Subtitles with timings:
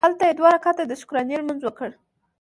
[0.05, 1.89] هلته یې دوه رکعته د شکرانې لمونځ وکړ.